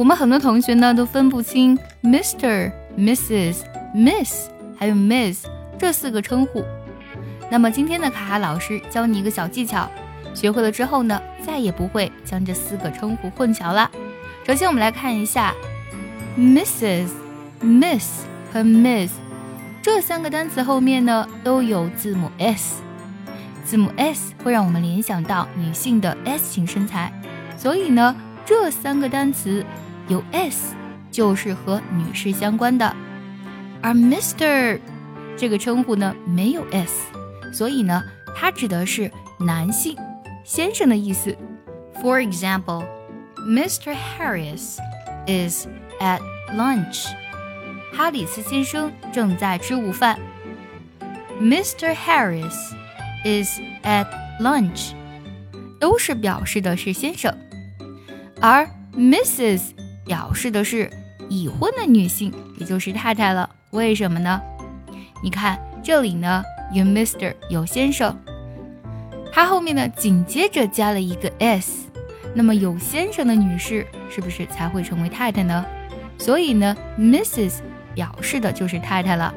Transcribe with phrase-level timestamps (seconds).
[0.00, 3.58] 我们很多同学呢都分不清 Mr、Mrs、
[3.94, 5.44] Miss 还有 Miss
[5.78, 6.64] 这四个称呼。
[7.50, 9.90] 那么今天的卡卡老师教你一个小技巧，
[10.32, 13.90] 学会了之后呢，再也不会将这四个称呼混淆了。
[14.46, 15.54] 首先我们来看一下
[16.38, 17.10] Mrs、
[17.62, 19.12] Miss 和 Miss
[19.82, 22.76] 这三个单词后面呢都有字母 S，
[23.66, 27.12] 字母 S 会让我们联想到女性的 S 型身材，
[27.58, 29.62] 所以呢这三个单词。
[30.10, 30.74] 有 s
[31.10, 32.94] 就是和女士相关的，
[33.80, 34.78] 而 mister
[35.36, 36.92] 这个称呼呢没有 s，
[37.54, 38.02] 所以呢
[38.36, 39.96] 它指的是男性
[40.44, 41.34] 先生的意思。
[42.02, 42.84] For example,
[43.46, 44.78] Mister Harris
[45.26, 45.66] is
[46.00, 46.20] at
[46.54, 47.06] lunch.
[47.92, 50.18] 哈里斯先生正在吃午饭。
[51.40, 52.74] Mister Harris
[53.24, 54.06] is at
[54.40, 54.92] lunch，
[55.78, 57.36] 都是表示的是先生，
[58.40, 59.70] 而 Mrs.
[60.04, 60.90] 表示的是
[61.28, 63.48] 已婚的女性，也就是太太了。
[63.70, 64.40] 为什么呢？
[65.22, 66.42] 你看这里呢，
[66.72, 68.16] 有 Mister 有先生，
[69.32, 71.88] 它后面呢紧接着加了一个 s，
[72.34, 75.64] 那么有先生的女士是不是才会成为太太呢？
[76.18, 77.60] 所以呢，Mrs.
[77.94, 79.34] 表示的就是太太了。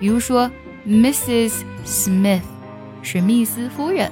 [0.00, 0.50] 比如说
[0.86, 1.62] Mrs.
[1.84, 2.42] Smith，
[3.02, 4.10] 史密斯夫人。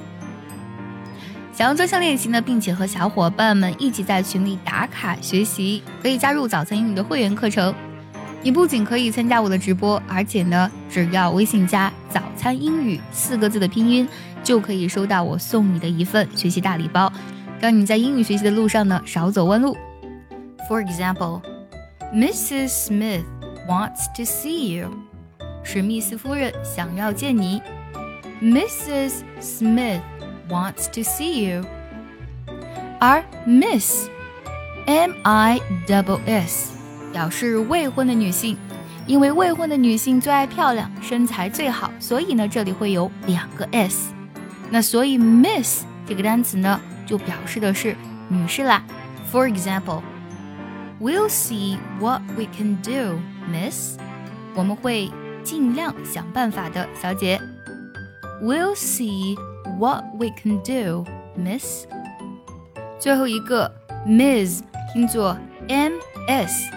[1.61, 7.71] 想要专项练习呢，并且和小伙伴们一起在群里打卡学习，可以加入早餐英语的会员课程。
[8.41, 14.09] 你不仅可以参加我的直播，而且呢，只要微信加“早餐英语”四个字的拼音，
[14.43, 17.13] 就可以收到我送你的一份学习大礼包，
[17.59, 19.77] 让你在英语学习的路上呢少走弯路。
[20.67, 21.43] For example,
[22.11, 22.69] Mrs.
[22.69, 23.25] Smith
[23.69, 24.89] wants to see you.
[25.63, 27.61] 史密斯夫人想要见你。
[28.41, 29.21] Mrs.
[29.39, 29.99] Smith.
[30.50, 31.64] wants to see you.
[32.98, 34.08] 而 Miss
[34.86, 36.72] M I double S
[37.12, 38.56] 表示未婚的女性，
[39.06, 44.12] 因为未婚的女性最爱漂亮，身材最好，所以呢这里会有两个 S。
[44.70, 47.96] 那所以 Miss 这个单词呢就表示的是
[48.28, 48.82] 女士啦。
[49.32, 50.02] For example,
[51.00, 53.18] we'll see what we can do,
[53.50, 53.96] Miss.
[54.54, 55.10] 我们会
[55.42, 57.40] 尽量想办法的，小姐。
[58.42, 59.36] We'll see
[59.77, 61.05] what we can do,
[61.37, 61.85] Miss。
[62.99, 63.71] 最后一个
[64.07, 64.61] Miss
[64.93, 65.93] 听作 M
[66.27, 66.69] S，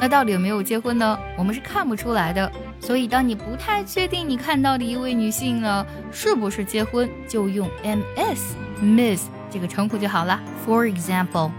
[0.00, 1.18] 那到底有没有结婚呢？
[1.38, 2.50] 我们是看不出来的。
[2.80, 10.40] 所以当你不太确定你看到的一位女性呢是不是结婚，就用 M S Miss 这个称呼就好了。
[10.66, 11.52] For example,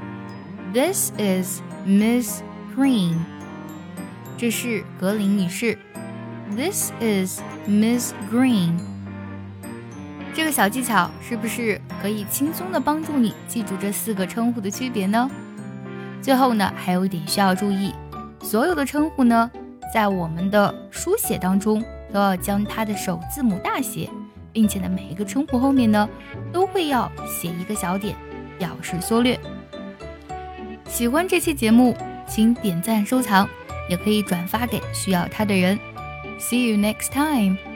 [0.73, 2.41] this is Miss
[2.75, 3.15] Green。
[4.37, 5.77] 这是格林女士。
[6.55, 8.92] This is Miss Green。
[10.35, 15.29] 这个小技巧是不是可以轻松的帮助你记住这四个称呼的区别呢？
[16.21, 17.93] 最后呢，还有一点需要注意，
[18.41, 19.51] 所有的称呼呢，
[19.93, 24.09] 在我们的书写当中都要将它的首字母大写，
[24.51, 26.09] 并且呢，每一个称呼后面呢，
[26.51, 28.15] 都会要写一个小点，
[28.57, 29.39] 表示缩略。
[30.87, 31.95] 喜欢这期节目，
[32.27, 33.47] 请点赞收藏，
[33.89, 35.77] 也可以转发给需要它的人。
[36.39, 37.72] See you next time.